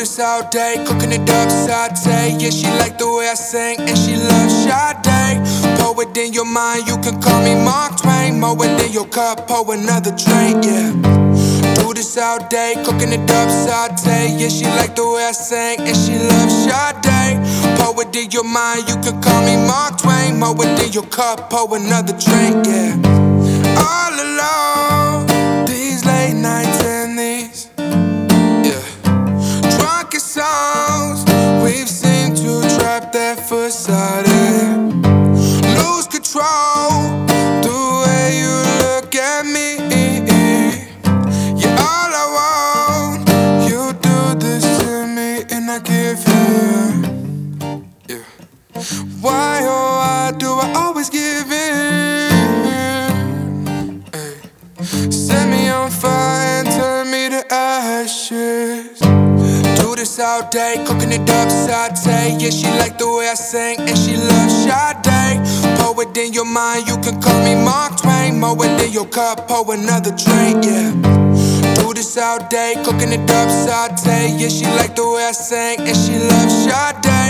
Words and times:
this 0.00 0.18
all 0.18 0.48
day, 0.48 0.82
cooking 0.86 1.12
it 1.12 1.28
up, 1.28 1.50
saute. 1.50 2.32
Yeah, 2.40 2.48
she 2.48 2.66
like 2.80 2.96
the 2.96 3.04
way 3.04 3.28
I 3.28 3.34
sing, 3.34 3.78
and 3.80 3.98
she 3.98 4.16
loves 4.16 4.64
Sade. 4.64 5.76
Poet 5.76 6.16
in 6.16 6.32
your 6.32 6.46
mind, 6.46 6.88
you 6.88 6.96
can 7.04 7.20
call 7.20 7.42
me 7.44 7.54
Mark 7.54 8.00
Twain. 8.00 8.40
More 8.40 8.56
than 8.56 8.90
your 8.92 9.06
cup, 9.06 9.46
pour 9.46 9.74
another 9.74 10.12
drink, 10.16 10.64
yeah. 10.64 10.96
Do 11.76 11.92
this 11.92 12.16
all 12.16 12.40
day, 12.48 12.76
cooking 12.82 13.12
it 13.12 13.30
up, 13.30 13.50
saute. 13.50 14.40
Yeah, 14.40 14.48
she 14.48 14.64
like 14.64 14.96
the 14.96 15.04
way 15.04 15.24
I 15.28 15.32
sing, 15.32 15.80
and 15.80 15.96
she 15.96 16.16
loves 16.16 16.56
Sade. 16.64 17.36
Poet 17.76 18.16
in 18.16 18.30
your 18.30 18.44
mind, 18.44 18.88
you 18.88 18.96
can 19.04 19.20
call 19.20 19.42
me 19.44 19.56
Mark 19.68 20.00
Twain. 20.00 20.38
More 20.40 20.54
than 20.54 20.92
your 20.92 21.08
cup, 21.12 21.50
pour 21.50 21.76
another 21.76 22.16
drink, 22.16 22.64
yeah. 22.64 23.09
Why 50.30 50.38
do 50.38 50.52
I 50.52 50.72
always 50.76 51.10
give 51.10 51.50
in? 51.50 52.70
Ay. 54.14 54.36
Set 55.10 55.48
me 55.48 55.68
on 55.68 55.90
fire 55.90 56.62
and 56.62 56.68
turn 56.68 57.10
me 57.10 57.28
to 57.30 57.42
ashes. 57.52 59.00
Do 59.80 59.96
this 59.96 60.20
all 60.20 60.48
day, 60.50 60.84
cooking 60.86 61.12
it 61.12 61.28
up, 61.28 61.50
saute. 61.50 62.36
Yeah, 62.38 62.50
she 62.50 62.68
like 62.78 62.96
the 62.98 63.08
way 63.08 63.28
I 63.28 63.34
sing, 63.34 63.80
and 63.80 63.98
she 63.98 64.16
loves 64.16 64.54
Sade. 64.62 65.40
Poet 65.78 66.16
in 66.16 66.32
your 66.32 66.46
mind, 66.46 66.86
you 66.86 66.96
can 66.98 67.20
call 67.20 67.40
me 67.42 67.54
Mark 67.56 68.00
Twain. 68.00 68.38
More 68.38 68.56
than 68.56 68.92
your 68.92 69.06
cup, 69.06 69.48
pour 69.48 69.74
another 69.74 70.12
drink, 70.14 70.64
yeah. 70.64 70.92
Do 71.74 71.92
this 71.92 72.16
all 72.16 72.38
day, 72.48 72.74
cooking 72.84 73.12
it 73.12 73.30
up, 73.30 73.50
saute. 73.50 74.36
Yeah, 74.38 74.48
she 74.48 74.66
like 74.78 74.94
the 74.94 75.08
way 75.08 75.24
I 75.24 75.32
sing, 75.32 75.80
and 75.80 75.96
she 75.96 76.18
loves 76.18 76.54
Sade. 76.64 77.29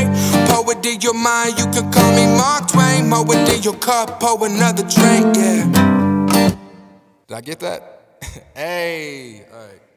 In 0.83 0.99
your 1.03 1.13
mind, 1.13 1.59
you 1.59 1.67
can 1.67 1.93
call 1.93 2.11
me 2.17 2.27
Mark 2.27 2.69
Twain. 2.69 3.09
More 3.09 3.25
than 3.25 3.63
your 3.63 3.75
cup, 3.75 4.19
pour 4.19 4.47
another 4.47 4.83
drink, 4.83 5.37
yeah. 5.37 6.57
Did 7.29 7.37
I 7.37 7.41
get 7.43 7.61
that? 7.61 8.19
hey, 8.55 9.45
all 9.53 9.59
right. 9.59 9.90